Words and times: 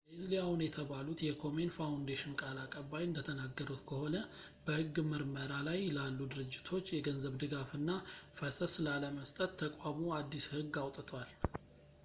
leslie 0.11 0.37
aun 0.43 0.61
የተባሉት 0.63 1.19
የkomen 1.23 1.67
foundation 1.75 2.31
ቃል 2.43 2.57
አቀባይ 2.61 3.03
እንደተናገሩት 3.07 3.81
ከሆነ 3.89 4.15
በሕግ 4.67 4.95
ምርመራ 5.09 5.51
ላይ 5.67 5.79
ላሉ 5.97 6.17
ድርጅቶች 6.35 6.87
የገንዘብ 6.95 7.35
ድጋፍና 7.43 7.89
ፈሰስ 8.39 8.75
ላለመስጠት 8.87 9.53
ተቋሙ 9.63 10.01
አዲስ 10.21 10.47
ሕግ 10.55 10.75
አውጥቷል 10.85 11.29